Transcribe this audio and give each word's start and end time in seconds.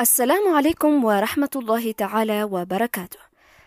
السلام 0.00 0.54
عليكم 0.54 1.04
ورحمة 1.04 1.50
الله 1.56 1.92
تعالى 1.92 2.44
وبركاته. 2.44 3.18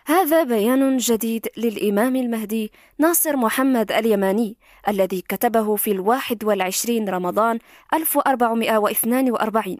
هذا 0.06 0.42
بيان 0.42 0.96
جديد 0.96 1.48
للإمام 1.56 2.16
المهدي 2.16 2.72
ناصر 2.98 3.36
محمد 3.36 3.92
اليماني 3.92 4.56
الذي 4.88 5.20
كتبه 5.20 5.76
في 5.76 5.90
الواحد 5.90 6.44
والعشرين 6.44 7.08
رمضان 7.08 7.58
1442 7.94 9.76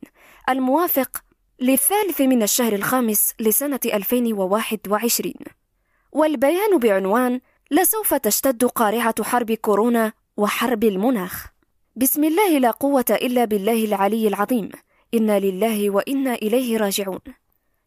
الموافق 0.48 1.24
للثالث 1.60 2.20
من 2.20 2.42
الشهر 2.42 2.72
الخامس 2.72 3.34
لسنة 3.40 3.80
2021 3.84 5.34
والبيان 6.12 6.78
بعنوان 6.78 7.40
لسوف 7.70 8.14
تشتد 8.14 8.64
قارعة 8.64 9.22
حرب 9.22 9.52
كورونا 9.52 10.12
وحرب 10.36 10.84
المناخ. 10.84 11.46
بسم 11.96 12.24
الله 12.24 12.58
لا 12.58 12.70
قوة 12.70 13.04
إلا 13.10 13.44
بالله 13.44 13.84
العلي 13.84 14.28
العظيم. 14.28 14.70
إنا 15.14 15.38
لله 15.38 15.90
وإنا 15.90 16.34
إليه 16.34 16.76
راجعون. 16.76 17.20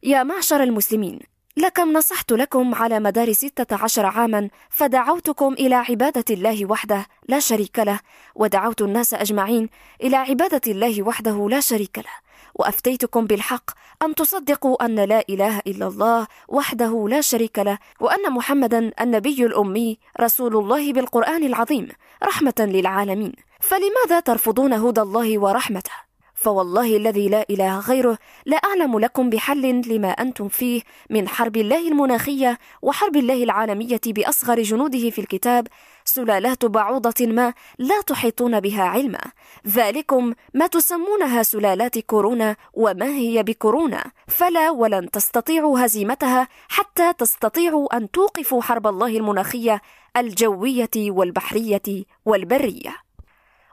يا 0.03 0.23
معشر 0.23 0.63
المسلمين 0.63 1.20
لكم 1.57 1.93
نصحت 1.93 2.31
لكم 2.31 2.75
على 2.75 2.99
مدار 2.99 3.34
ستة 3.34 3.84
عشر 3.84 4.05
عاما 4.05 4.49
فدعوتكم 4.70 5.53
إلى 5.53 5.75
عبادة 5.75 6.25
الله 6.29 6.65
وحده 6.65 7.05
لا 7.29 7.39
شريك 7.39 7.79
له 7.79 7.99
ودعوت 8.35 8.81
الناس 8.81 9.13
أجمعين 9.13 9.70
إلى 10.03 10.15
عبادة 10.15 10.61
الله 10.67 11.03
وحده 11.03 11.49
لا 11.49 11.59
شريك 11.59 11.98
له 11.98 12.15
وأفتيتكم 12.55 13.26
بالحق 13.26 13.71
أن 14.01 14.15
تصدقوا 14.15 14.85
أن 14.85 14.95
لا 14.95 15.23
إله 15.29 15.59
إلا 15.67 15.87
الله 15.87 16.27
وحده 16.48 17.07
لا 17.09 17.21
شريك 17.21 17.59
له 17.59 17.77
وأن 17.99 18.31
محمدا 18.31 18.91
النبي 19.01 19.45
الأمي 19.45 19.98
رسول 20.20 20.57
الله 20.57 20.93
بالقرآن 20.93 21.43
العظيم 21.43 21.87
رحمة 22.23 22.60
للعالمين. 22.60 23.34
فلماذا 23.60 24.20
ترفضون 24.20 24.73
هدى 24.73 25.01
الله 25.01 25.39
ورحمته؟ 25.39 26.04
فوالله 26.46 26.98
الذي 26.98 27.29
لا 27.29 27.46
إله 27.49 27.79
غيره 27.79 28.18
لا 28.46 28.57
أعلم 28.57 28.99
لكم 28.99 29.29
بحل 29.29 29.82
لما 29.88 30.10
أنتم 30.10 30.48
فيه 30.48 30.82
من 31.10 31.27
حرب 31.27 31.57
الله 31.57 31.88
المناخية 31.88 32.57
وحرب 32.82 33.15
الله 33.15 33.43
العالمية 33.43 34.01
بأصغر 34.05 34.62
جنوده 34.62 35.10
في 35.10 35.21
الكتاب 35.21 35.68
سلالات 36.04 36.66
بعوضة 36.66 37.26
ما 37.26 37.54
لا 37.79 38.01
تحيطون 38.01 38.60
بها 38.60 38.84
علما. 38.84 39.21
ذلكم 39.68 40.34
ما 40.54 40.68
تسمونها 40.68 41.43
سلالات 41.43 41.99
كورونا 41.99 42.55
وما 42.73 43.07
هي 43.07 43.43
بكورونا. 43.43 44.12
فلا 44.27 44.70
ولن 44.70 45.12
تستطيعوا 45.12 45.85
هزيمتها 45.85 46.48
حتى 46.70 47.13
تستطيعوا 47.13 47.98
أن 47.98 48.12
توقفوا 48.12 48.62
حرب 48.62 48.88
الله 48.88 49.18
المناخية 49.18 49.82
الجوية 50.18 50.96
والبحرية 50.96 52.05
والبرية. 52.26 53.04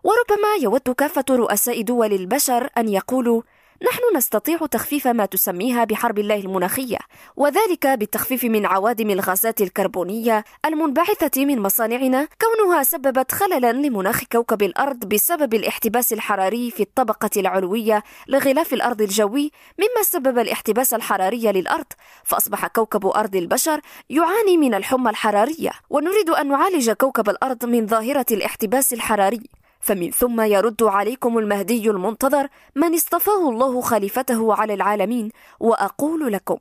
وربما 0.05 0.49
يود 0.61 0.81
كافة 0.81 1.25
رؤساء 1.31 1.83
دول 1.83 2.13
البشر 2.13 2.69
أن 2.79 2.89
يقولوا 2.89 3.43
نحن 3.83 4.17
نستطيع 4.17 4.59
تخفيف 4.59 5.07
ما 5.07 5.27
تسميها 5.27 5.85
بحرب 5.85 6.19
الله 6.19 6.37
المناخية 6.37 6.99
وذلك 7.37 7.87
بالتخفيف 7.87 8.45
من 8.45 8.67
عوادم 8.67 9.11
الغازات 9.11 9.61
الكربونية 9.61 10.45
المنبعثة 10.65 11.45
من 11.45 11.61
مصانعنا 11.61 12.29
كونها 12.41 12.83
سببت 12.83 13.33
خللا 13.33 13.73
لمناخ 13.73 14.25
كوكب 14.33 14.63
الأرض 14.63 15.05
بسبب 15.05 15.55
الاحتباس 15.55 16.13
الحراري 16.13 16.71
في 16.71 16.83
الطبقة 16.83 17.31
العلوية 17.37 18.03
لغلاف 18.29 18.73
الأرض 18.73 19.03
الجوي 19.03 19.51
مما 19.79 20.03
سبب 20.03 20.39
الاحتباس 20.39 20.95
الحراري 20.95 21.53
للأرض 21.53 21.87
فأصبح 22.25 22.67
كوكب 22.67 23.07
أرض 23.07 23.37
البشر 23.37 23.81
يعاني 24.11 24.57
من 24.57 24.75
الحمى 24.75 25.11
الحرارية 25.11 25.71
ونريد 25.91 26.31
أن 26.31 26.49
نعالج 26.49 26.91
كوكب 26.91 27.29
الأرض 27.29 27.65
من 27.65 27.87
ظاهرة 27.87 28.27
الاحتباس 28.31 28.93
الحراري. 28.93 29.62
فمن 29.83 30.11
ثم 30.11 30.41
يرد 30.41 30.83
عليكم 30.83 31.39
المهدي 31.39 31.91
المنتظر 31.91 32.49
من 32.77 32.95
اصطفاه 32.95 33.49
الله 33.49 33.81
خليفته 33.81 34.55
على 34.55 34.75
العالمين 34.75 35.31
وأقول 35.61 36.33
لكم 36.33 36.59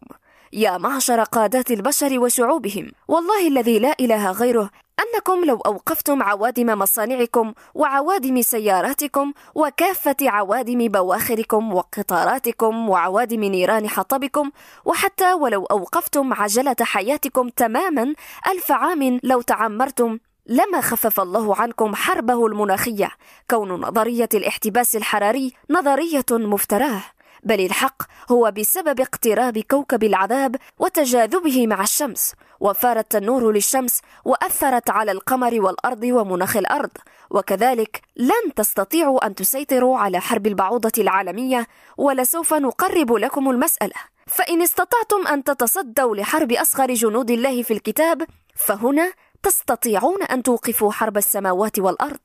يا 0.54 0.78
معشر 0.78 1.24
قادات 1.24 1.72
البشر 1.72 2.20
وشعوبهم 2.20 2.92
والله 3.08 3.48
الذي 3.48 3.80
لا 3.80 3.96
إله 4.00 4.32
غيره 4.32 4.70
أنكم 5.00 5.46
لو 5.46 5.58
أوقفتم 5.58 6.24
عوادم 6.24 6.80
مصانعكم 6.80 7.54
وعوادم 7.74 8.42
سياراتكم 8.42 9.34
وكافة 9.56 10.16
عوادم 10.22 10.88
بواخركم 10.88 11.74
وقطاراتكم 11.74 12.90
وعوادم 12.90 13.44
نيران 13.44 13.90
حطبكم 13.90 14.52
وحتى 14.86 15.34
ولو 15.34 15.66
أوقفتم 15.66 16.34
عجلة 16.34 16.76
حياتكم 16.82 17.50
تماما 17.50 18.14
ألف 18.48 18.72
عام 18.72 19.20
لو 19.24 19.42
تعمرتم 19.42 20.18
لما 20.46 20.82
خفف 20.82 21.20
الله 21.20 21.56
عنكم 21.56 21.96
حربه 21.96 22.46
المناخية. 22.46 23.12
كون 23.50 23.72
نظرية 23.72 24.30
الاحتباس 24.34 24.96
الحراري 24.96 25.54
نظرية 25.70 26.26
مفتراه. 26.32 27.04
بل 27.44 27.66
الحق 27.66 28.04
هو 28.32 28.52
بسبب 28.58 29.00
اقتراب 29.00 29.60
كوكب 29.60 30.04
العذاب 30.04 30.56
وتجاذبه 30.80 31.68
مع 31.68 31.82
الشمس. 31.82 32.34
وفار 32.60 33.00
التنور 33.00 33.52
للشمس 33.52 34.02
وأثرت 34.26 34.90
على 34.90 35.12
القمر 35.12 35.62
والأرض 35.62 36.04
ومناخ 36.04 36.58
الأرض. 36.58 36.92
وكذلك 37.30 38.02
لن 38.16 38.54
تستطيعوا 38.56 39.26
أن 39.26 39.36
تسيطروا 39.36 39.98
على 39.98 40.20
حرب 40.20 40.48
البعوضة 40.48 40.92
العالمية 40.98 41.68
ولسوف 41.98 42.54
نقرب 42.54 43.14
لكم 43.14 43.50
المسألة. 43.50 43.96
فإن 44.28 44.62
استطعتم 44.62 45.28
أن 45.28 45.44
تتصدوا 45.44 46.16
لحرب 46.16 46.52
أصغر 46.52 46.94
جنود 46.94 47.32
الله 47.32 47.64
في 47.64 47.74
الكتاب 47.74 48.24
فهنا 48.56 49.14
تستطيعون 49.44 50.24
أن 50.24 50.44
توقفوا 50.44 50.92
حرب 50.92 51.18
السماوات 51.18 51.80
والأرض؟ 51.80 52.20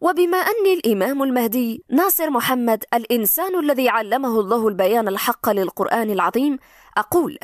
وبما 0.00 0.38
أني 0.38 0.74
الإمام 0.74 1.22
المهدي 1.22 1.84
ناصر 1.90 2.30
محمد 2.30 2.84
الإنسان 2.94 3.58
الذي 3.58 3.88
علمه 3.88 4.40
الله 4.40 4.68
البيان 4.68 5.08
الحق 5.08 5.50
للقرآن 5.50 6.10
العظيم 6.10 6.58
أقول 6.96 7.38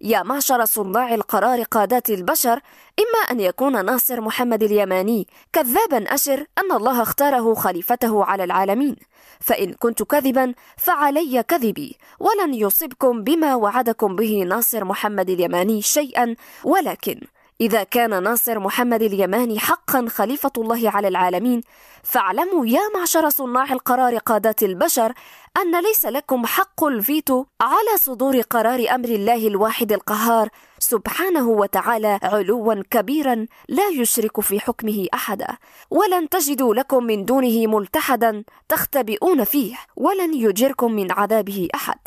يا 0.00 0.22
معشر 0.22 0.64
صناع 0.64 1.14
القرار 1.14 1.62
قادات 1.62 2.10
البشر 2.10 2.60
إما 3.00 3.18
أن 3.30 3.40
يكون 3.40 3.84
ناصر 3.84 4.20
محمد 4.20 4.62
اليماني 4.62 5.26
كذابا 5.52 6.14
أشر 6.14 6.46
أن 6.58 6.72
الله 6.72 7.02
اختاره 7.02 7.54
خليفته 7.54 8.24
على 8.24 8.44
العالمين. 8.44 8.96
فإن 9.40 9.72
كنت 9.72 10.02
كذبا 10.02 10.54
فعلي 10.76 11.42
كذبي 11.42 11.98
ولن 12.20 12.54
يصبكم 12.54 13.24
بما 13.24 13.54
وعدكم 13.54 14.16
به 14.16 14.42
ناصر 14.42 14.84
محمد 14.84 15.30
اليماني 15.30 15.82
شيئا 15.82 16.36
ولكن 16.64 17.20
إذا 17.62 17.82
كان 17.82 18.22
ناصر 18.22 18.58
محمد 18.58 19.02
اليماني 19.02 19.58
حقا 19.58 20.06
خليفة 20.08 20.52
الله 20.58 20.90
على 20.90 21.08
العالمين 21.08 21.60
فاعلموا 22.02 22.66
يا 22.66 22.80
معشر 22.94 23.28
صناع 23.28 23.72
القرار 23.72 24.18
قادات 24.18 24.62
البشر 24.62 25.12
أن 25.56 25.82
ليس 25.82 26.06
لكم 26.06 26.46
حق 26.46 26.84
الفيتو 26.84 27.44
على 27.60 27.96
صدور 27.96 28.40
قرار 28.40 28.86
أمر 28.94 29.08
الله 29.08 29.46
الواحد 29.46 29.92
القهار. 29.92 30.48
سبحانه 30.78 31.48
وتعالى 31.48 32.18
علوا 32.22 32.82
كبيرا 32.90 33.46
لا 33.68 33.88
يشرك 33.88 34.40
في 34.40 34.60
حكمه 34.60 35.06
أحدا 35.14 35.46
ولن 35.90 36.28
تجدوا 36.28 36.74
لكم 36.74 37.04
من 37.04 37.24
دونه 37.24 37.66
ملتحدا 37.66 38.44
تختبئون 38.68 39.44
فيه 39.44 39.76
ولن 39.96 40.34
يجركم 40.34 40.92
من 40.92 41.12
عذابه 41.12 41.68
أحد. 41.74 41.98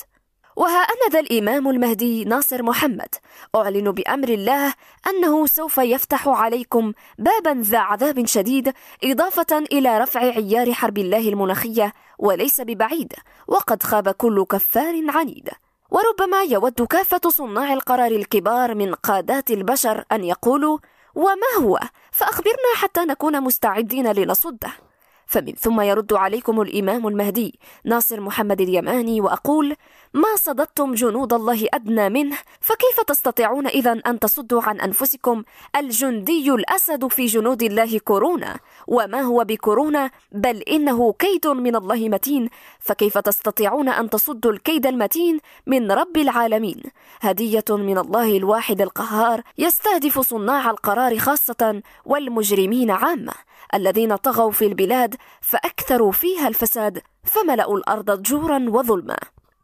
وها 0.56 0.80
أنا 0.80 1.10
ذا 1.12 1.20
الإمام 1.20 1.70
المهدي 1.70 2.24
ناصر 2.24 2.64
محمد 2.64 3.16
أعلن 3.56 3.92
بأمر 3.92 4.30
الله 4.30 4.74
أنه 5.08 5.46
سوف 5.46 5.78
يفتح 5.78 6.28
عليكم 6.28 6.94
بابا 7.18 7.62
ذا 7.62 7.80
عذاب 7.80 8.26
شديد 8.26 8.74
إضافة 9.04 9.58
إلى 9.72 10.00
رفع 10.00 10.20
عيار 10.20 10.74
حرب 10.74 10.98
الله 10.98 11.30
المناخية 11.30 11.94
وليس 12.20 12.62
ببعيد 12.62 13.14
وقد 13.48 13.84
خاب 13.84 14.10
كل 14.10 14.46
كفار 14.46 15.04
عنيد. 15.10 15.50
وربما 15.92 16.44
يود 16.44 16.82
كافة 16.82 17.22
صناع 17.28 17.74
القرار 17.74 18.12
الكبار 18.12 18.76
من 18.76 18.94
قادات 18.94 19.52
البشر 19.52 20.04
أن 20.12 20.24
يقولوا 20.24 20.78
وما 21.16 21.52
هو؟ 21.62 21.80
فأخبرنا 22.12 22.76
حتى 22.76 23.00
نكون 23.00 23.42
مستعدين 23.42 24.12
لنصده. 24.12 24.85
فمن 25.28 25.54
ثم 25.54 25.82
يرد 25.82 26.14
عليكم 26.14 26.62
الإمام 26.62 27.08
المهدي 27.08 27.60
ناصر 27.86 28.22
محمد 28.22 28.62
اليماني 28.62 29.22
وأقول 29.22 29.76
ما 30.14 30.36
صددتم 30.36 30.94
جنود 30.94 31.34
الله 31.34 31.68
أدنى 31.74 32.10
منه 32.10 32.38
فكيف 32.62 33.00
تستطيعون 33.08 33.68
إذا 33.68 33.92
أن 34.08 34.20
تصدوا 34.20 34.62
عن 34.62 34.82
أنفسكم؟ 34.82 35.44
الجندي 35.76 36.52
الأسد 36.52 37.08
في 37.08 37.26
جنود 37.26 37.64
الله 37.64 38.00
كورونا 38.00 38.60
وما 38.88 39.22
هو 39.22 39.44
بكورونا 39.44 40.12
بل 40.32 40.58
إنه 40.62 41.14
كيد 41.14 41.48
من 41.48 41.76
الله 41.76 42.10
متين 42.10 42.50
فكيف 42.80 43.18
تستطيعون 43.18 43.90
أن 43.90 44.10
تصدوا 44.10 44.52
الكيد 44.52 44.88
المتين 44.88 45.40
من 45.68 45.92
رب 45.92 46.18
العالمين؟ 46.18 46.84
هدية 47.22 47.66
من 47.70 47.98
الله 47.98 48.38
الواحد 48.38 48.82
القهار 48.82 49.42
يستهدف 49.58 50.20
صناع 50.20 50.70
القرار 50.70 51.18
خاصة 51.18 51.82
والمجرمين 52.06 52.92
عامة 52.92 53.34
الذين 53.74 54.16
طغوا 54.16 54.52
في 54.52 54.66
البلاد 54.66 55.15
فأكثروا 55.42 56.12
فيها 56.12 56.48
الفساد 56.48 57.02
فملأوا 57.24 57.78
الأرض 57.78 58.22
جورا 58.22 58.66
وظلما. 58.70 59.18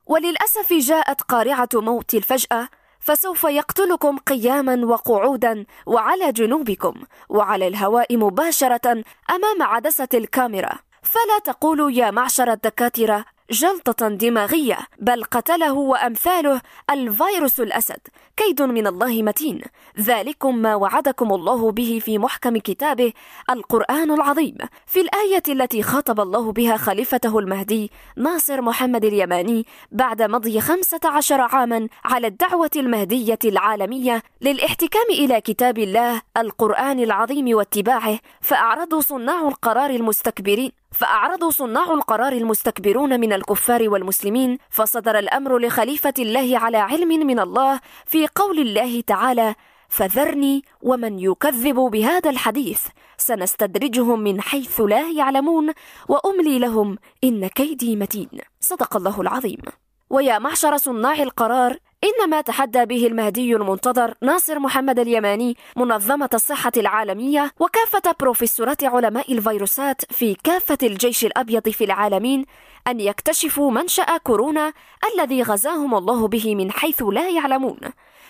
وللأسف 0.06 0.74
جاءت 0.74 1.22
قارعة 1.22 1.70
موت 1.74 2.14
الفجأة 2.14 2.68
فسوف 3.00 3.44
يقتلكم 3.44 4.18
قياما 4.18 4.86
وقعودا 4.86 5.66
وعلى 5.86 6.32
جنوبكم 6.32 6.94
وعلى 7.30 7.68
الهواء 7.68 8.18
مباشرة 8.18 9.04
أمام 9.30 9.62
عدسة 9.62 10.08
الكاميرا. 10.14 10.72
فلا 11.04 11.40
تقولوا 11.44 11.92
يا 11.92 12.12
معشر 12.12 12.52
الدكاترة 12.52 13.26
جلطة 13.52 14.08
دماغية 14.08 14.78
بل 15.00 15.24
قتله 15.24 15.74
وأمثاله 15.74 16.62
الفيروس 16.90 17.60
الأسد. 17.60 18.00
كيد 18.38 18.62
من 18.62 18.88
الله 18.88 19.24
متين. 19.24 19.62
ذلكم 20.00 20.56
ما 20.56 20.76
وعدكم 20.76 21.34
الله 21.34 21.72
به 21.72 22.00
في 22.06 22.18
محكم 22.18 22.58
كتابه 22.58 23.14
القرآن 23.50 24.12
العظيم. 24.12 24.58
في 24.86 25.02
الآية 25.02 25.44
التي 25.48 25.84
خاطب 25.84 26.20
الله 26.20 26.52
بها 26.52 26.78
خليفته 26.78 27.40
المهدي 27.40 27.92
ناصر 28.18 28.62
محمد 28.62 29.06
اليماني 29.06 29.66
بعد 29.92 30.22
مضي 30.22 30.62
خمسة 30.62 31.00
عشر 31.06 31.42
عاما 31.42 31.88
على 32.06 32.28
الدعوة 32.28 32.72
المهدية 32.76 33.40
العالمية 33.46 34.24
للاحتكام 34.42 35.06
إلى 35.10 35.42
كتاب 35.42 35.80
الله 35.80 36.22
القرآن 36.38 37.00
العظيم 37.00 37.56
واتباعه 37.56 38.20
فأعرضوا 38.42 39.02
صناع 39.02 39.48
القرار 39.48 39.90
المستكبرين. 39.90 40.81
فأعرضوا 40.92 41.52
صناع 41.52 41.94
القرار 41.94 42.34
المستكبرون 42.34 43.20
من 43.20 43.34
الكفار 43.34 43.90
والمسلمين 43.90 44.58
فصدر 44.70 45.20
الأمر 45.20 45.58
لخليفة 45.58 46.14
الله 46.20 46.58
على 46.58 46.78
علم 46.78 47.08
من 47.08 47.40
الله 47.40 47.80
في 48.06 48.28
قول 48.28 48.60
الله 48.60 49.02
تعالى 49.02 49.56
فذرني 49.90 50.64
ومن 50.82 51.20
يكذب 51.20 51.76
بهذا 51.76 52.30
الحديث 52.30 52.88
سنستدرجهم 53.18 54.20
من 54.20 54.42
حيث 54.42 54.82
لا 54.82 55.12
يعلمون 55.12 55.74
وأملي 56.08 56.60
لهم 56.60 56.98
إن 57.24 57.48
كيدي 57.48 57.96
متين 57.96 58.30
صدق 58.60 58.96
الله 58.96 59.22
العظيم. 59.22 59.62
ويا 60.10 60.40
معشر 60.40 60.78
صناع 60.78 61.14
القرار 61.14 61.78
إن 62.04 62.30
ما 62.30 62.42
تحدى 62.42 62.86
به 62.86 63.08
المهدي 63.08 63.56
المنتظر 63.56 64.14
ناصر 64.22 64.60
محمد 64.60 65.00
اليماني 65.00 65.58
منظمة 65.78 66.30
الصحة 66.34 66.72
العالمية 66.78 67.52
وكافة 67.60 68.16
بروفيسورات 68.20 68.84
علماء 68.84 69.34
الفيروسات 69.34 70.14
في 70.14 70.36
كافة 70.44 70.78
الجيش 70.84 71.26
الأبيض 71.26 71.70
في 71.70 71.84
العالمين 71.84 72.46
أن 72.88 73.00
يكتشفوا 73.00 73.72
منشأ 73.72 74.18
كورونا 74.18 74.74
الذي 75.14 75.44
غزاهم 75.44 75.96
الله 75.96 76.28
به 76.28 76.56
من 76.56 76.72
حيث 76.72 77.04
لا 77.04 77.30
يعلمون. 77.30 77.80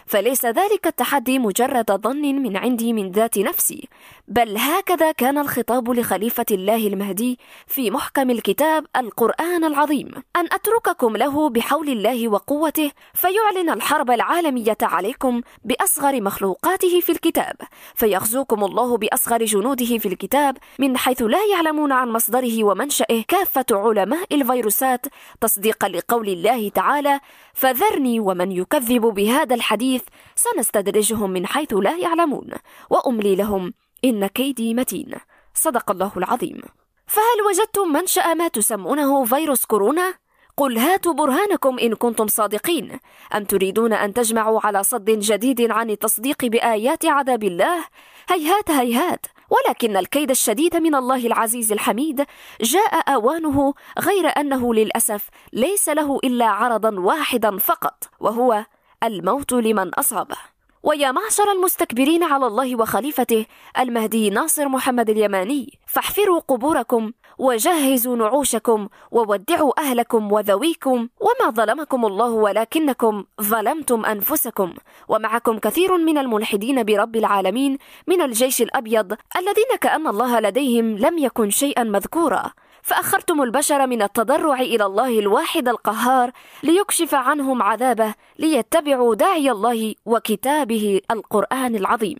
فليس 0.06 0.46
ذلك 0.46 0.88
التحدي 0.88 1.40
مجرد 1.40 1.92
ظن 1.92 2.22
من 2.22 2.58
عندي 2.58 2.94
من 2.94 3.12
ذات 3.12 3.38
نفسي 3.38 3.88
بل 4.28 4.58
هكذا 4.58 5.12
كان 5.12 5.38
الخطاب 5.38 5.90
لخليفة 5.90 6.46
الله 6.52 6.88
المهدي 6.88 7.40
في 7.68 7.92
محكم 7.92 8.30
الكتاب 8.30 8.86
القرآن 8.96 9.64
العظيم. 9.64 10.12
أن 10.36 10.46
أترككم 10.46 11.18
له 11.18 11.50
بحول 11.50 11.90
الله 11.90 12.28
وقوته 12.28 12.92
فيعلن 13.14 13.70
الحرب 13.70 14.12
العالمية 14.12 14.78
عليكم 14.82 15.42
بأصغر 15.64 16.22
مخلوقاته 16.22 17.00
في 17.00 17.12
الكتاب 17.12 17.56
فيغزوكم 17.96 18.64
الله 18.64 18.98
بأصغر 18.98 19.46
جنوده 19.46 19.98
في 19.98 20.06
الكتاب 20.06 20.58
من 20.80 20.98
حيث 20.98 21.22
لا 21.22 21.46
يعلمون 21.52 21.92
عن 21.92 22.10
مصدره 22.10 22.64
ومنشأه 22.64 23.24
كافة 23.28 23.66
علماء 23.72 24.36
الفيروسات 24.36 25.06
تصديقا 25.42 25.88
لقول 25.88 26.30
الله 26.30 26.70
تعالى 26.70 27.20
فذرني 27.54 28.20
ومن 28.20 28.52
يكذب 28.52 29.02
بهذا 29.02 29.56
الحديث 29.56 29.91
سنستدرجهم 30.36 31.32
من 31.32 31.46
حيث 31.46 31.74
لا 31.74 31.98
يعلمون. 31.98 32.50
وأملي 32.90 33.36
لهم 33.36 33.74
إن 34.06 34.28
كيدي 34.28 34.74
متين. 34.74 35.16
صدق 35.54 35.92
الله 35.92 36.12
العظيم. 36.18 36.62
فهل 37.08 37.42
وجدتم 37.48 37.94
منشأ 37.94 38.34
ما 38.34 38.48
تسمونه 38.48 39.26
فيروس 39.26 39.66
كورونا؟ 39.66 40.14
قل 40.58 40.78
هاتوا 40.78 41.14
برهانكم 41.14 41.80
إن 41.80 41.94
كنتم 41.94 42.28
صادقين. 42.28 43.00
أم 43.36 43.44
تريدون 43.44 43.94
أن 43.94 44.14
تجمعوا 44.14 44.60
على 44.64 44.84
صد 44.84 45.10
جديد 45.10 45.72
عن 45.72 45.90
التصديق 45.90 46.46
بآيات 46.46 47.06
عذاب 47.06 47.44
الله؟ 47.44 47.86
هيهات 48.30 48.72
هيهات. 48.72 49.26
ولكن 49.52 49.98
الكيد 49.98 50.30
الشديد 50.30 50.76
من 50.76 50.96
الله 50.96 51.28
العزيز 51.28 51.72
الحميد 51.72 52.26
جاء 52.62 53.14
أوانه 53.14 53.74
غير 54.00 54.28
أنه 54.28 54.74
للأسف 54.74 55.30
ليس 55.54 55.90
له 55.90 56.20
إلا 56.24 56.46
عرضا 56.46 57.00
واحدا 57.00 57.58
فقط 57.58 58.04
وهو 58.20 58.66
الموت 59.04 59.54
لمن 59.54 59.94
أصابه. 59.94 60.36
ويا 60.84 61.12
معشر 61.12 61.52
المستكبرين 61.52 62.24
على 62.24 62.48
الله 62.48 62.76
وخليفته 62.76 63.46
المهدي 63.80 64.30
ناصر 64.30 64.70
محمد 64.70 65.10
اليماني 65.10 65.80
فاحفروا 65.88 66.40
قبوركم 66.40 67.12
وجهزوا 67.38 68.16
نعوشكم 68.16 68.88
وودعوا 69.12 69.80
أهلكم 69.80 70.32
وذويكم 70.32 71.08
وما 71.20 71.52
ظلمكم 71.52 72.06
الله 72.06 72.30
ولكنكم 72.30 73.24
ظلمتم 73.42 74.06
أنفسكم. 74.06 74.74
ومعكم 75.08 75.60
كثير 75.60 75.98
من 75.98 76.18
الملحدين 76.18 76.84
برب 76.84 77.16
العالمين 77.16 77.78
من 78.08 78.22
الجيش 78.22 78.62
الأبيض 78.62 79.14
الذين 79.38 79.72
كأن 79.82 80.08
الله 80.08 80.40
لديهم 80.40 80.98
لم 80.98 81.18
يكن 81.18 81.50
شيئا 81.50 81.84
مذكورا. 81.84 82.52
فأخرتم 82.84 83.42
البشر 83.42 83.88
من 83.88 84.02
التضرع 84.02 84.60
إلى 84.60 84.86
الله 84.86 85.20
الواحد 85.20 85.68
القهار 85.68 86.32
ليكشف 86.64 87.16
عنهم 87.16 87.64
عذابه 87.64 88.14
ليتبعوا 88.40 89.16
داعي 89.16 89.52
الله 89.52 89.96
وكتابه 90.06 91.02
القرآن 91.12 91.76
العظيم. 91.76 92.18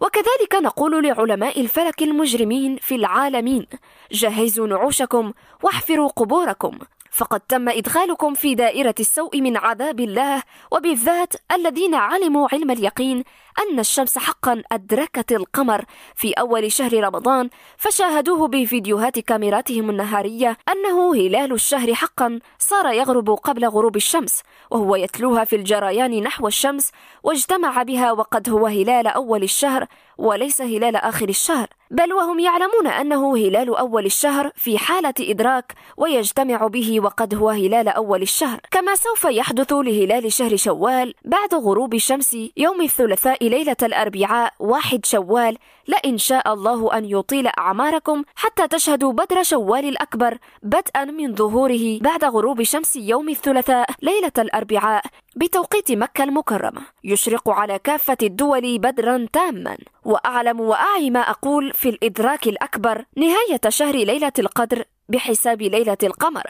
وكذلك 0.00 0.54
نقول 0.54 1.04
لعلماء 1.04 1.60
الفلك 1.60 2.02
المجرمين 2.02 2.76
في 2.76 2.94
العالمين 2.94 3.66
جهزوا 4.12 4.66
نعوشكم 4.66 5.32
واحفروا 5.62 6.08
قبوركم 6.08 6.78
فقد 7.16 7.40
تم 7.40 7.68
إدخالكم 7.68 8.34
في 8.34 8.54
دائرة 8.54 8.94
السوء 9.00 9.40
من 9.40 9.56
عذاب 9.56 10.00
الله 10.00 10.42
وبالذات 10.72 11.34
الذين 11.52 11.94
علموا 11.94 12.48
علم 12.52 12.70
اليقين 12.70 13.24
أن 13.58 13.78
الشمس 13.78 14.18
حقا 14.18 14.62
أدركت 14.72 15.32
القمر. 15.32 15.84
في 16.14 16.32
أول 16.32 16.72
شهر 16.72 17.04
رمضان 17.04 17.50
فشاهدوه 17.76 18.48
بفيديوهات 18.48 19.18
كاميراتهم 19.18 19.90
النهارية 19.90 20.56
أنه 20.68 21.14
هلال 21.14 21.52
الشهر 21.52 21.94
حقا 21.94 22.40
صار 22.58 22.92
يغرب 22.92 23.30
قبل 23.30 23.66
غروب 23.66 23.96
الشمس 23.96 24.42
وهو 24.70 24.96
يتلوها 24.96 25.44
في 25.44 25.56
الجريان 25.56 26.22
نحو 26.22 26.48
الشمس 26.48 26.90
واجتمع 27.22 27.82
بها 27.82 28.12
وقد 28.12 28.50
هو 28.50 28.66
هلال 28.66 29.06
أول 29.06 29.42
الشهر 29.42 29.86
وليس 30.18 30.62
هلال 30.62 30.96
آخر 30.96 31.28
الشهر. 31.28 31.68
بل 31.90 32.12
وهم 32.12 32.38
يعلمون 32.38 32.86
أنه 32.86 33.36
هلال 33.36 33.76
أول 33.76 34.06
الشهر 34.06 34.50
في 34.54 34.78
حالة 34.78 35.14
إدراك 35.20 35.74
ويجتمع 35.96 36.66
به 36.66 37.00
وقد 37.00 37.34
هو 37.34 37.50
هلال 37.50 37.88
أول 37.88 38.22
الشهر. 38.22 38.60
كما 38.70 38.94
سوف 38.94 39.24
يحدث 39.24 39.72
لهلال 39.72 40.32
شهر 40.32 40.56
شوال 40.56 41.14
بعد 41.24 41.54
غروب 41.54 41.94
الشمس 41.94 42.36
يوم 42.56 42.80
الثلاثاء 42.80 43.48
ليلة 43.48 43.76
الأربعاء 43.82 44.52
واحد 44.58 45.06
شوال 45.06 45.58
لئن 45.88 46.18
شاء 46.18 46.52
الله 46.52 46.98
أن 46.98 47.04
يطيل 47.04 47.46
أعماركم 47.58 48.22
حتى 48.36 48.68
تشهدوا 48.68 49.12
بدر 49.12 49.42
شوال 49.42 49.84
الأكبر 49.84 50.38
بدءا 50.62 51.04
من 51.04 51.34
ظهوره 51.34 51.98
بعد 52.00 52.24
غروب 52.24 52.62
شمس 52.62 52.96
يوم 52.96 53.28
الثلاثاء 53.28 53.90
ليلة 54.02 54.32
الأربعاء 54.38 55.04
بتوقيت 55.36 55.92
مكة 55.92 56.24
المكرمة. 56.24 56.80
يشرق 57.04 57.48
على 57.48 57.78
كافة 57.78 58.16
الدول 58.22 58.78
بدرا 58.78 59.26
تاما. 59.32 59.76
وأعلم 60.04 60.60
وأعي 60.60 61.10
ما 61.10 61.20
أقول 61.20 61.72
في 61.76 61.88
الإدراك 61.88 62.46
الأكبر 62.46 63.04
نهاية 63.16 63.60
شهر 63.68 63.96
ليلة 63.96 64.32
القدر 64.38 64.84
بحساب 65.08 65.62
ليلة 65.62 65.96
القمر. 66.02 66.44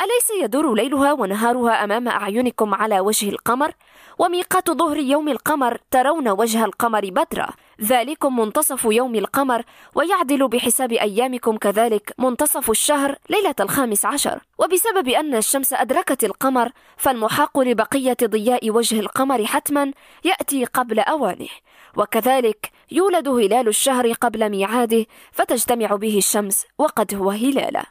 أليس 0.00 0.42
يدور 0.44 0.74
ليلها 0.74 1.12
ونهارها 1.12 1.84
أمام 1.84 2.08
أعينكم 2.08 2.74
على 2.74 3.00
وجه 3.00 3.28
القمر؟ 3.28 3.72
وميقات 4.18 4.70
ظهر 4.70 4.96
يوم 4.96 5.28
القمر 5.28 5.78
ترون 5.90 6.28
وجه 6.28 6.64
القمر 6.64 7.10
بدرا. 7.10 7.48
ذلكم 7.82 8.40
منتصف 8.40 8.84
يوم 8.84 9.14
القمر 9.14 9.62
ويعدل 9.94 10.48
بحساب 10.48 10.92
أيامكم 10.92 11.56
كذلك 11.56 12.14
منتصف 12.18 12.70
الشهر 12.70 13.16
ليلة 13.30 13.54
الخامس 13.60 14.04
عشر. 14.06 14.40
وبسبب 14.58 15.08
أن 15.08 15.34
الشمس 15.34 15.72
أدركت 15.72 16.24
القمر 16.24 16.70
فالمحاق 16.96 17.58
لبقية 17.58 18.16
ضياء 18.24 18.70
وجه 18.70 19.00
القمر 19.00 19.46
حتما 19.46 19.92
يأتي 20.24 20.64
قبل 20.64 21.00
أوانه. 21.00 21.48
وكذلك 21.96 22.70
يولد 22.90 23.28
هلال 23.28 23.68
الشهر 23.68 24.12
قبل 24.12 24.50
ميعاده 24.50 25.06
فتجتمع 25.32 25.96
به 25.96 26.18
الشمس 26.18 26.66
وقد 26.78 27.14
هو 27.14 27.30
هلاله 27.30 27.82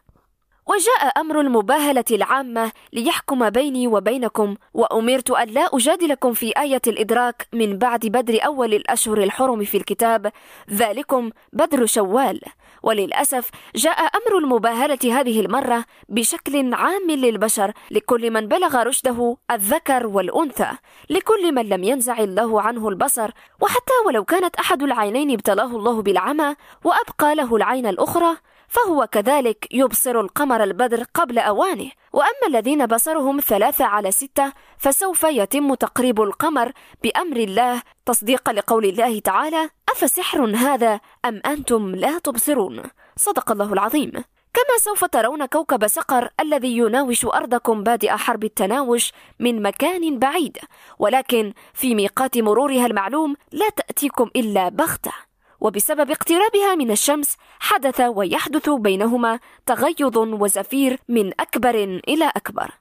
وجاء 0.67 1.19
أمر 1.21 1.41
المباهلة 1.41 2.05
العامة 2.12 2.71
ليحكم 2.93 3.50
بيني 3.50 3.88
وبينكم 3.88 4.55
وأمرت 4.74 5.31
أن 5.31 5.47
لا 5.47 5.69
أجادلكم 5.74 6.33
في 6.33 6.53
آية 6.57 6.81
الإدراك 6.88 7.47
من 7.53 7.77
بعد 7.77 8.00
بدر 8.00 8.45
أول 8.45 8.74
الأشهر 8.74 9.17
الحرم 9.24 9.63
في 9.63 9.77
الكتاب 9.77 10.31
ذلكم 10.71 11.29
بدر 11.53 11.86
شوال. 11.86 12.41
وللأسف 12.83 13.50
جاء 13.75 14.00
أمر 14.00 14.38
المباهلة 14.38 15.19
هذه 15.19 15.39
المرة 15.39 15.86
بشكل 16.09 16.74
عام 16.74 17.12
للبشر 17.12 17.71
لكل 17.91 18.31
من 18.31 18.47
بلغ 18.47 18.83
رشده 18.83 19.38
الذكر 19.51 20.07
والأنثى 20.07 20.69
لكل 21.09 21.55
من 21.55 21.69
لم 21.69 21.83
ينزع 21.83 22.19
الله 22.19 22.62
عنه 22.62 22.89
البصر 22.89 23.31
وحتى 23.62 23.93
ولو 24.05 24.24
كانت 24.25 24.55
أحد 24.55 24.83
العينين 24.83 25.31
ابتلاه 25.31 25.75
الله 25.75 26.01
بالعمى 26.01 26.55
وأبقى 26.83 27.36
له 27.36 27.55
العين 27.55 27.88
الأخرى 27.88 28.38
فهو 28.67 29.07
كذلك 29.12 29.67
يبصر 29.71 30.19
القمر 30.19 30.63
البدر 30.63 31.03
قبل 31.13 31.39
أوانه. 31.39 31.91
وأما 32.13 32.47
الذين 32.47 32.86
بصرهم 32.86 33.39
ثلاثة 33.39 33.86
على 33.86 34.12
ستة 34.12 34.53
فسوف 34.77 35.24
يتم 35.24 35.74
تقريب 35.74 36.21
القمر 36.21 36.71
بأمر 37.03 37.38
الله. 37.38 37.81
تصديقا 38.05 38.53
لقول 38.53 38.86
الله 38.86 39.19
تعالى 39.19 39.69
أفسحر 39.89 40.45
هذا 40.45 41.00
أم 41.25 41.41
أنتم 41.45 41.95
لا 41.95 42.19
تبصرون؟ 42.19 42.83
صدق 43.17 43.51
الله 43.51 43.74
العظيم. 43.74 44.12
كما 44.53 44.77
سوف 44.77 45.05
ترون 45.05 45.45
كوكب 45.45 45.88
سقر 45.88 46.29
الذي 46.39 46.77
يناوش 46.77 47.25
أرضكم 47.25 47.83
بادئ 47.83 48.09
حرب 48.09 48.43
التناوش 48.43 49.12
من 49.39 49.62
مكان 49.62 50.19
بعيد. 50.19 50.57
ولكن 51.00 51.53
في 51.74 51.95
ميقات 51.95 52.38
مرورها 52.38 52.86
المعلوم 52.86 53.36
لا 53.51 53.69
تأتيكم 53.69 54.29
إلا 54.36 54.69
بغتة. 54.69 55.26
وبسبب 55.59 56.11
اقترابها 56.11 56.75
من 56.75 56.91
الشمس 56.91 57.37
حدث 57.59 58.01
ويحدث 58.01 58.69
بينهما 58.69 59.39
تغيض 59.65 60.17
وزفير 60.17 60.99
من 61.09 61.31
أكبر 61.39 61.75
إلى 62.07 62.31
أكبر. 62.35 62.71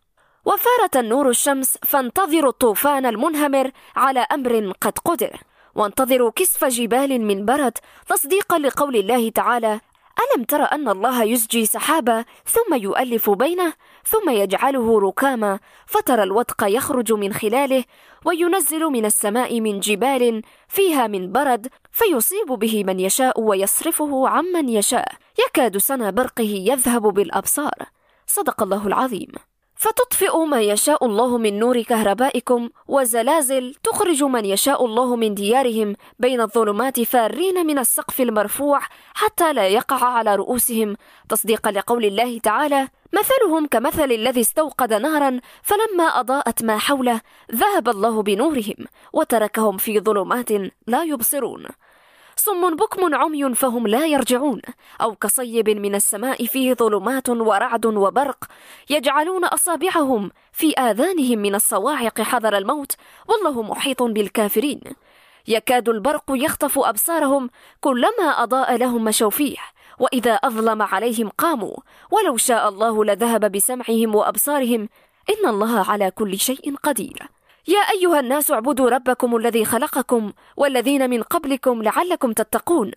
وفارت 0.44 0.96
النور 0.96 1.28
الشمس 1.28 1.78
فانتظروا 1.82 2.50
الطوفان 2.50 3.06
المنهمر 3.06 3.70
على 3.96 4.26
أمر 4.32 4.72
قد 4.80 4.98
قدر. 4.98 5.40
وانتظروا 5.74 6.30
كسف 6.30 6.64
جبال 6.64 7.20
من 7.20 7.44
برد 7.44 7.78
تصديقا 8.08 8.58
لقول 8.58 8.96
الله 8.96 9.30
تعالى 9.30 9.80
ألم 10.16 10.44
تر 10.44 10.62
أن 10.72 10.88
الله 10.88 11.22
يزجي 11.22 11.66
سحابا 11.66 12.24
ثم 12.44 12.74
يؤلف 12.74 13.30
بينه؟ 13.30 13.72
ثم 14.06 14.30
يجعله 14.30 15.00
ركاما 15.00 15.58
فترى 15.86 16.22
الودق 16.22 16.64
يخرج 16.64 17.12
من 17.12 17.32
خلاله 17.32 17.84
وينزل 18.24 18.80
من 18.80 19.04
السماء 19.04 19.60
من 19.60 19.80
جبال 19.80 20.42
فيها 20.68 21.06
من 21.06 21.32
برد 21.32 21.68
فيصيب 21.92 22.46
به 22.46 22.84
من 22.84 23.00
يشاء 23.00 23.40
ويصرفه 23.40 24.28
عمن 24.28 24.68
يشاء. 24.68 25.12
يكاد 25.48 25.76
سنا 25.78 26.10
برقه 26.10 26.44
يذهب 26.44 27.02
بالأبصار. 27.02 27.74
صدق 28.26 28.62
الله 28.62 28.86
العظيم. 28.86 29.32
فتطفئ 29.76 30.36
ما 30.36 30.60
يشاء 30.60 31.06
الله 31.06 31.38
من 31.38 31.58
نور 31.58 31.82
كهربائكم 31.82 32.70
وزلازل 32.88 33.74
تخرج 33.74 34.24
من 34.24 34.44
يشاء 34.44 34.84
الله 34.84 35.16
من 35.16 35.34
ديارهم 35.34 35.96
بين 36.18 36.40
الظلمات 36.40 37.00
فارين 37.00 37.66
من 37.66 37.78
السقف 37.78 38.20
المرفوع 38.20 38.80
حتى 39.14 39.52
لا 39.52 39.68
يقع 39.68 40.04
على 40.04 40.36
رؤوسهم. 40.36 40.96
تصديقا 41.28 41.70
لقول 41.70 42.04
الله 42.04 42.38
تعالى 42.38 42.88
مثلهم 43.12 43.66
كمثل 43.66 44.12
الذي 44.12 44.40
استوقد 44.40 44.92
نارا 44.92 45.40
فلما 45.62 46.04
أضاءت 46.04 46.64
ما 46.64 46.78
حوله 46.78 47.20
ذهب 47.54 47.88
الله 47.88 48.22
بنورهم 48.22 48.86
وتركهم 49.12 49.76
في 49.76 50.00
ظلمات 50.00 50.50
لا 50.86 51.02
يبصرون 51.04 51.66
صم 52.38 52.76
بكم 52.76 53.14
عمي 53.14 53.54
فهم 53.54 53.86
لا 53.86 54.06
يرجعون 54.06 54.60
أو 55.00 55.14
كصيب 55.14 55.70
من 55.70 55.94
السماء 55.94 56.46
فيه 56.46 56.74
ظلمات 56.74 57.28
ورعد 57.28 57.86
وبرق 57.86 58.44
يجعلون 58.90 59.44
أصابعهم 59.44 60.30
في 60.52 60.72
آذانهم 60.78 61.38
من 61.38 61.54
الصواعق 61.54 62.20
حذر 62.20 62.58
الموت 62.58 62.92
والله 63.28 63.62
محيط 63.62 64.02
بالكافرين. 64.02 64.80
يكاد 65.48 65.88
البرق 65.88 66.24
يخطف 66.30 66.78
أبصارهم 66.78 67.50
كلما 67.80 68.42
أضاء 68.42 68.76
لهم 68.76 69.04
مشوا 69.04 69.30
فيه 69.30 69.56
وإذا 69.98 70.32
أظلم 70.34 70.82
عليهم 70.82 71.28
قاموا 71.28 71.76
ولو 72.10 72.36
شاء 72.36 72.68
الله 72.68 73.04
لذهب 73.04 73.52
بسمعهم 73.52 74.14
وأبصارهم 74.14 74.88
إن 75.30 75.48
الله 75.48 75.90
على 75.90 76.10
كل 76.10 76.38
شيء 76.38 76.74
قدير. 76.82 77.35
يا 77.68 77.78
أيها 77.78 78.20
الناس 78.20 78.50
اعبدوا 78.50 78.90
ربكم 78.90 79.36
الذي 79.36 79.64
خلقكم 79.64 80.32
والذين 80.56 81.10
من 81.10 81.22
قبلكم 81.22 81.82
لعلكم 81.82 82.32
تتقون 82.32 82.92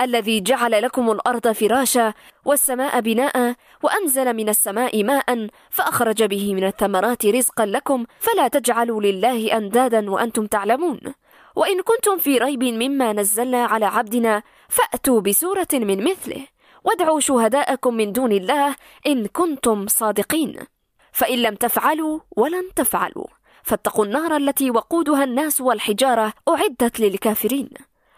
الذي 0.00 0.40
جعل 0.40 0.82
لكم 0.82 1.10
الأرض 1.10 1.52
فراشا 1.52 2.14
والسماء 2.44 3.00
بناء 3.00 3.54
وأنزل 3.82 4.34
من 4.34 4.48
السماء 4.48 5.04
ماء 5.04 5.48
فأخرج 5.70 6.22
به 6.22 6.54
من 6.54 6.64
الثمرات 6.64 7.26
رزقا 7.26 7.66
لكم 7.66 8.04
فلا 8.20 8.48
تجعلوا 8.48 9.02
لله 9.02 9.56
أندادا 9.56 10.10
وأنتم 10.10 10.46
تعلمون. 10.46 11.00
وإن 11.56 11.82
كنتم 11.82 12.18
في 12.18 12.38
ريب 12.38 12.64
مما 12.64 13.12
نزلنا 13.12 13.64
على 13.64 13.86
عبدنا 13.86 14.42
فأتوا 14.68 15.20
بسورة 15.20 15.68
من 15.72 16.04
مثله 16.04 16.46
وادعوا 16.84 17.20
شهداءكم 17.20 17.94
من 17.94 18.12
دون 18.12 18.32
الله 18.32 18.74
إن 19.06 19.26
كنتم 19.26 19.86
صادقين. 19.86 20.58
فإن 21.12 21.38
لم 21.42 21.54
تفعلوا 21.54 22.20
ولن 22.36 22.74
تفعلوا. 22.76 23.37
فاتقوا 23.68 24.04
النار 24.04 24.36
التي 24.36 24.70
وقودها 24.70 25.24
الناس 25.24 25.60
والحجارة 25.60 26.32
أعدت 26.48 27.00
للكافرين. 27.00 27.70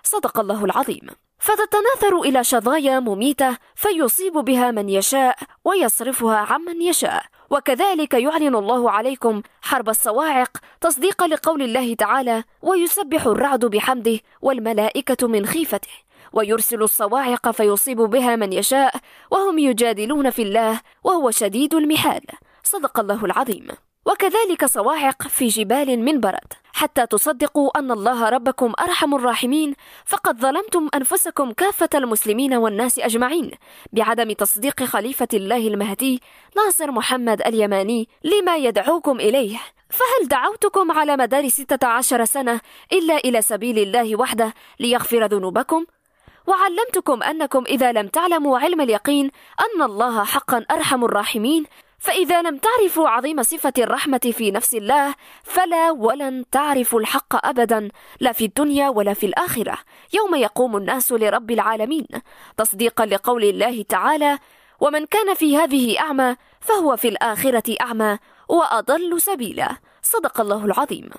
صدق 0.02 0.40
الله 0.40 0.64
العظيم. 0.64 1.06
فتتناثر 1.38 2.20
إلى 2.20 2.44
شظايا 2.44 3.00
مميتة 3.00 3.56
فيصيب 3.74 4.32
بها 4.32 4.70
من 4.70 4.88
يشاء 4.88 5.36
ويصرفها 5.64 6.36
عمن 6.36 6.82
يشاء. 6.82 7.24
وكذلك 7.50 8.14
يعلن 8.14 8.54
الله 8.54 8.90
عليكم 8.90 9.42
حرب 9.62 9.88
الصواعق 9.88 10.56
تصديقا 10.80 11.26
لقول 11.26 11.62
الله 11.62 11.94
تعالى 11.94 12.44
ويسبح 12.62 13.26
الرعد 13.26 13.64
بحمده 13.64 14.18
والملائكة 14.42 15.28
من 15.28 15.46
خيفته. 15.46 15.94
ويرسل 16.32 16.82
الصواعق 16.82 17.50
فيصيب 17.50 18.00
بها 18.00 18.36
من 18.36 18.52
يشاء 18.52 18.96
وهم 19.30 19.58
يجادلون 19.58 20.30
في 20.30 20.42
الله 20.42 20.80
وهو 21.04 21.30
شديد 21.30 21.74
المحال. 21.74 22.22
صدق 22.62 23.00
الله 23.00 23.24
العظيم. 23.24 23.68
وكذلك 24.06 24.64
صواعق 24.64 25.22
في 25.28 25.46
جبال 25.46 25.98
من 25.98 26.20
برد. 26.20 26.52
حتى 26.72 27.06
تصدقوا 27.06 27.78
أن 27.78 27.90
الله 27.90 28.28
ربكم 28.28 28.72
أرحم 28.80 29.14
الراحمين 29.14 29.74
فقد 30.04 30.40
ظلمتم 30.40 30.88
أنفسكم 30.94 31.52
كافة 31.52 31.88
المسلمين 31.94 32.54
والناس 32.54 32.98
أجمعين. 32.98 33.50
بعدم 33.92 34.32
تصديق 34.32 34.84
خليفة 34.84 35.28
الله 35.34 35.68
المهدي 35.68 36.20
ناصر 36.56 36.90
محمد 36.90 37.42
اليماني 37.42 38.08
لما 38.24 38.56
يدعوكم 38.56 39.20
إليه. 39.20 39.58
فهل 39.90 40.28
دعوتكم 40.28 40.92
على 40.92 41.16
مدار 41.16 41.48
ستة 41.48 41.86
عشر 41.86 42.24
سنة 42.24 42.60
إلا 42.92 43.16
إلى 43.16 43.42
سبيل 43.42 43.78
الله 43.78 44.16
وحده 44.16 44.54
ليغفر 44.80 45.26
ذنوبكم؟ 45.26 45.84
وعلمتكم 46.46 47.22
أنكم 47.22 47.64
إذا 47.68 47.92
لم 47.92 48.08
تعلموا 48.08 48.58
علم 48.58 48.80
اليقين 48.80 49.30
أن 49.60 49.82
الله 49.82 50.24
حقا 50.24 50.64
أرحم 50.70 51.04
الراحمين 51.04 51.64
فإذا 52.00 52.42
لم 52.42 52.58
تعرفوا 52.58 53.08
عظيم 53.08 53.42
صفة 53.42 53.72
الرحمة 53.78 54.32
في 54.32 54.50
نفس 54.50 54.74
الله 54.74 55.14
فلا 55.42 55.90
ولن 55.90 56.44
تعرفوا 56.50 57.00
الحق 57.00 57.46
أبدا 57.46 57.88
لا 58.20 58.32
في 58.32 58.44
الدنيا 58.44 58.88
ولا 58.88 59.14
في 59.14 59.26
الآخرة. 59.26 59.78
يوم 60.14 60.34
يقوم 60.34 60.76
الناس 60.76 61.12
لرب 61.12 61.50
العالمين. 61.50 62.06
تصديقا 62.56 63.06
لقول 63.06 63.44
الله 63.44 63.82
تعالى 63.82 64.38
ومن 64.80 65.06
كان 65.06 65.34
في 65.34 65.56
هذه 65.56 66.00
أعمى 66.00 66.36
فهو 66.60 66.96
في 66.96 67.08
الآخرة 67.08 67.74
أعمى 67.80 68.18
وأضل 68.48 69.20
سبيلا. 69.20 69.76
صدق 70.02 70.40
الله 70.40 70.64
العظيم. 70.64 71.10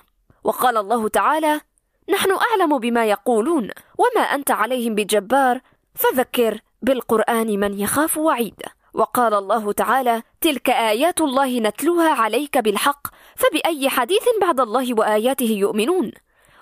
وقال 0.44 0.76
الله 0.76 1.08
تعالى 1.08 1.60
نحن 2.08 2.30
أعلم 2.32 2.78
بما 2.78 3.06
يقولون 3.06 3.70
وما 3.98 4.20
أنت 4.20 4.50
عليهم 4.50 4.94
بجبار 4.94 5.60
فذكر 5.94 6.60
بالقرآن 6.82 7.60
من 7.60 7.80
يخاف 7.80 8.18
وعيد. 8.18 8.62
وقال 8.94 9.34
الله 9.34 9.72
تعالى 9.72 10.22
تلك 10.40 10.70
آيات 10.70 11.20
الله 11.20 11.58
نتلوها 11.58 12.10
عليك 12.10 12.58
بالحق 12.58 13.06
فبأي 13.36 13.88
حديث 13.88 14.22
بعد 14.40 14.60
الله 14.60 14.94
وآياته 14.94 15.50
يؤمنون؟ 15.50 16.12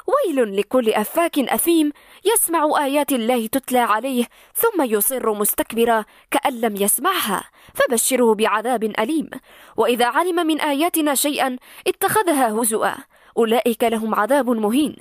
ويل 0.07 0.57
لكل 0.57 0.91
أفاك 0.91 1.39
أثيم 1.39 1.93
يسمع 2.25 2.85
آيات 2.85 3.13
الله 3.13 3.47
تتلى 3.47 3.79
عليه 3.79 4.25
ثم 4.55 4.83
يصر 4.83 5.35
مستكبرا 5.35 6.05
كأن 6.31 6.61
لم 6.61 6.77
يسمعها 6.77 7.45
فبشره 7.75 8.35
بعذاب 8.35 8.85
أليم. 8.85 9.31
وإذا 9.77 10.07
علم 10.07 10.47
من 10.47 10.61
آياتنا 10.61 11.15
شيئا 11.15 11.57
اتخذها 11.87 12.61
هزؤا 12.61 12.95
أولئك 13.37 13.85
لهم 13.85 14.15
عذاب 14.15 14.51
مهين. 14.51 14.97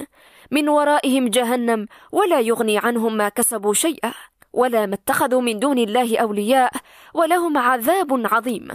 من 0.51 0.69
ورائهم 0.69 1.27
جهنم 1.27 1.87
ولا 2.11 2.39
يغني 2.39 2.77
عنهم 2.77 3.17
ما 3.17 3.29
كسبوا 3.29 3.73
شيئا. 3.73 4.13
ولا 4.53 4.85
ما 4.85 4.93
اتخذوا 4.93 5.41
من 5.41 5.59
دون 5.59 5.77
الله 5.77 6.17
أولياء 6.17 6.71
ولهم 7.13 7.57
عذاب 7.57 8.21
عظيم. 8.25 8.67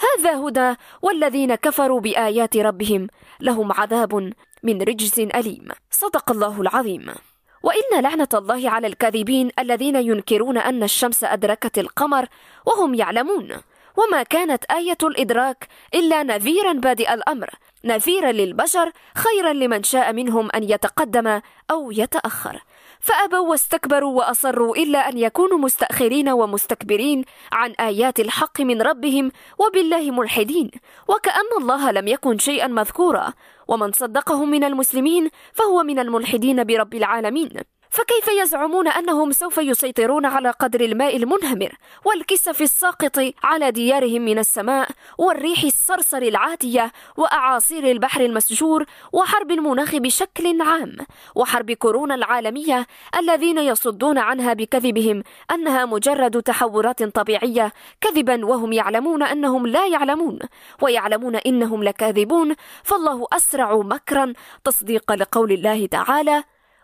هذا 0.00 0.36
هدى 0.36 0.74
والذين 1.02 1.54
كفروا 1.54 2.00
بآيات 2.00 2.56
ربهم 2.56 3.06
لهم 3.40 3.72
عذاب 3.72 4.32
من 4.62 4.82
رجس 4.82 5.18
أليم. 5.18 5.68
صدق 5.90 6.30
الله 6.30 6.60
العظيم. 6.60 7.14
وإن 7.62 8.02
لعنة 8.02 8.28
الله 8.34 8.70
على 8.70 8.86
الكاذبين 8.86 9.50
الذين 9.58 9.96
ينكرون 9.96 10.58
أن 10.58 10.82
الشمس 10.82 11.24
أدركت 11.24 11.78
القمر 11.78 12.26
وهم 12.66 12.94
يعلمون. 12.94 13.48
وما 13.96 14.22
كانت 14.22 14.64
آية 14.64 14.98
الإدراك 15.02 15.68
إلا 15.94 16.22
نذيرا 16.22 16.72
بادئ 16.72 17.14
الأمر 17.14 17.50
نذيرا 17.84 18.32
للبشر 18.32 18.92
خيرا 19.14 19.52
لمن 19.52 19.82
شاء 19.82 20.12
منهم 20.12 20.48
أن 20.54 20.62
يتقدم 20.62 21.40
أو 21.70 21.90
يتأخر. 21.90 22.62
فأبوا 23.00 23.48
واستكبروا 23.50 24.18
وأصروا 24.18 24.76
إلا 24.76 25.08
أن 25.08 25.18
يكونوا 25.18 25.58
مستأخرين 25.58 26.28
ومستكبرين 26.28 27.24
عن 27.52 27.70
آيات 27.70 28.20
الحق 28.20 28.60
من 28.60 28.82
ربهم 28.82 29.32
وبالله 29.58 30.10
ملحدين 30.10 30.70
وكأن 31.08 31.50
الله 31.58 31.90
لم 31.90 32.08
يكن 32.08 32.38
شيئا 32.38 32.66
مذكورا 32.66 33.32
ومن 33.68 33.92
صدقه 33.92 34.44
من 34.44 34.64
المسلمين 34.64 35.30
فهو 35.52 35.82
من 35.82 35.98
الملحدين 35.98 36.64
برب 36.64 36.94
العالمين. 36.94 37.50
فكيف 37.90 38.28
يزعمون 38.42 38.88
أنهم 38.88 39.32
سوف 39.32 39.58
يسيطرون 39.58 40.26
على 40.26 40.50
قدر 40.50 40.80
الماء 40.80 41.16
المنهمر 41.16 41.72
والكسف 42.04 42.62
الساقط 42.62 43.18
على 43.42 43.70
ديارهم 43.70 44.22
من 44.22 44.38
السماء 44.38 44.88
والريح 45.18 45.62
الصرصر 45.62 46.18
العاتية 46.18 46.92
وأعاصير 47.16 47.90
البحر 47.90 48.20
المسجور 48.20 48.84
وحرب 49.12 49.50
المناخ 49.50 49.96
بشكل 49.96 50.62
عام 50.62 50.96
وحرب 51.34 51.72
كورونا 51.72 52.14
العالمية 52.14 52.86
الذين 53.18 53.58
يصدون 53.58 54.18
عنها 54.18 54.52
بكذبهم 54.52 55.22
أنها 55.50 55.84
مجرد 55.84 56.42
تحورات 56.42 57.02
طبيعية 57.02 57.72
كذبا 58.00 58.46
وهم 58.46 58.72
يعلمون 58.72 59.22
أنهم 59.22 59.66
لا 59.66 59.86
يعلمون 59.86 60.38
ويعلمون 60.82 61.36
إنهم 61.36 61.84
لكاذبون 61.84 62.54
فالله 62.84 63.26
أسرع 63.32 63.76
مكرا 63.76 64.32
تصديق 64.64 65.12
لقول 65.12 65.52
الله 65.52 65.86
تعالى 65.86 66.44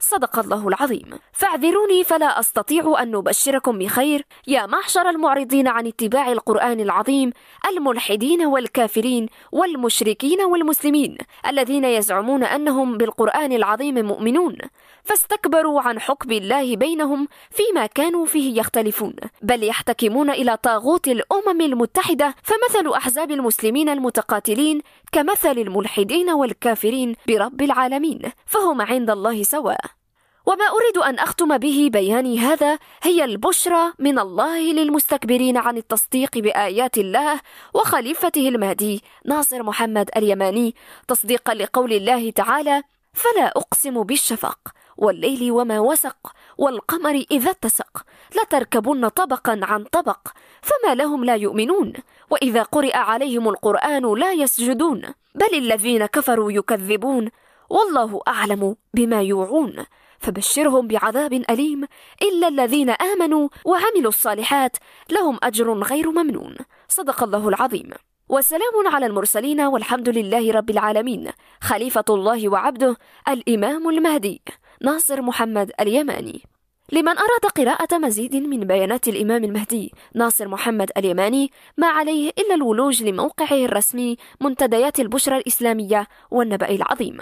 صدق 0.00 0.38
الله 0.38 0.68
العظيم. 0.68 1.10
فاعذروني 1.32 2.04
فلا 2.04 2.40
أستطيع 2.40 3.02
أن 3.02 3.10
نبشركم 3.10 3.78
بخير. 3.78 4.26
يا 4.46 4.66
معشر 4.66 5.10
المعرضين 5.10 5.68
عن 5.68 5.86
اتباع 5.86 6.32
القرآن 6.32 6.80
العظيم 6.80 7.32
الملحدين 7.68 8.46
والكافرين 8.46 9.26
والمشركين 9.52 10.40
والمسلمين 10.40 11.18
الذين 11.46 11.84
يزعمون 11.84 12.44
أنهم 12.44 12.96
بالقرآن 12.96 13.52
العظيم 13.52 14.06
مؤمنون. 14.06 14.56
فاستكبروا 15.04 15.80
عن 15.80 16.00
حكم 16.00 16.32
الله 16.32 16.76
بينهم 16.76 17.28
فيما 17.50 17.86
كانوا 17.86 18.26
فيه 18.26 18.60
يختلفون. 18.60 19.14
بل 19.42 19.64
يحتكمون 19.64 20.30
إلى 20.30 20.56
طاغوت 20.56 21.08
الأمم 21.08 21.60
المتحدة 21.60 22.34
فمثل 22.42 22.92
أحزاب 22.92 23.30
المسلمين 23.30 23.88
المتقاتلين 23.88 24.82
كمثل 25.12 25.58
الملحدين 25.58 26.30
والكافرين 26.30 27.16
برب 27.28 27.62
العالمين 27.62 28.32
فهم 28.46 28.80
عند 28.82 29.10
الله 29.10 29.42
سواء. 29.42 29.80
وما 30.46 30.64
أريد 30.64 30.98
أن 30.98 31.18
أختم 31.18 31.58
به 31.58 31.88
بياني 31.92 32.38
هذا 32.38 32.78
هي 33.02 33.24
البشرى 33.24 33.92
من 33.98 34.18
الله 34.18 34.72
للمستكبرين 34.72 35.56
عن 35.56 35.76
التصديق 35.76 36.38
بآيات 36.38 36.98
الله 36.98 37.40
وخليفته 37.74 38.48
المهدي 38.48 39.02
ناصر 39.24 39.62
محمد 39.62 40.10
اليماني 40.16 40.74
تصديقا 41.08 41.54
لقول 41.54 41.92
الله 41.92 42.30
تعالى 42.30 42.82
فلا 43.12 43.46
أقسم 43.46 44.02
بالشفق 44.02 44.58
والليل 45.00 45.52
وما 45.52 45.80
وسق 45.80 46.32
والقمر 46.58 47.24
إذا 47.30 47.50
اتسق. 47.50 48.04
لتركبن 48.36 49.08
طبقا 49.08 49.60
عن 49.62 49.84
طبق 49.84 50.28
فما 50.62 50.94
لهم 50.94 51.24
لا 51.24 51.34
يؤمنون. 51.34 51.92
وإذا 52.30 52.62
قرئ 52.62 52.96
عليهم 52.96 53.48
القرآن 53.48 54.14
لا 54.14 54.32
يسجدون. 54.32 55.02
بل 55.34 55.54
الذين 55.54 56.06
كفروا 56.06 56.52
يكذبون 56.52 57.30
والله 57.70 58.20
أعلم 58.28 58.76
بما 58.94 59.22
يوعون. 59.22 59.84
فبشرهم 60.18 60.86
بعذاب 60.86 61.32
أليم 61.32 61.84
إلا 62.22 62.48
الذين 62.48 62.90
آمنوا 62.90 63.48
وعملوا 63.64 64.08
الصالحات 64.08 64.76
لهم 65.10 65.38
أجر 65.42 65.72
غير 65.72 66.10
ممنون. 66.10 66.56
صدق 66.88 67.22
الله 67.22 67.48
العظيم. 67.48 67.90
وسلام 68.28 68.86
على 68.86 69.06
المرسلين 69.06 69.60
والحمد 69.60 70.08
لله 70.08 70.52
رب 70.52 70.70
العالمين. 70.70 71.30
خليفة 71.60 72.04
الله 72.10 72.48
وعبده 72.48 72.96
الإمام 73.28 73.88
المهدي. 73.88 74.42
ناصر 74.82 75.22
محمد 75.22 75.72
اليماني. 75.80 76.42
لمن 76.92 77.18
أراد 77.18 77.44
قراءة 77.56 77.98
مزيد 77.98 78.36
من 78.36 78.66
بيانات 78.66 79.08
الإمام 79.08 79.44
المهدي 79.44 79.92
ناصر 80.14 80.48
محمد 80.48 80.90
اليماني 80.96 81.50
ما 81.76 81.86
عليه 81.86 82.30
إلا 82.38 82.54
الولوج 82.54 83.02
لموقعه 83.02 83.64
الرسمي 83.64 84.16
منتديات 84.40 85.00
البشرى 85.00 85.36
الإسلامية 85.36 86.06
والنبأ 86.30 86.70
العظيم. 86.70 87.20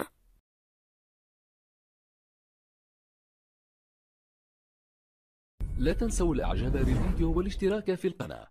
لا 5.79 5.93
تنسوا 5.93 6.35
الإعجاب 6.35 6.71
بالفيديو 6.71 7.37
والاشتراك 7.37 7.95
في 7.95 8.07
القناة. 8.07 8.47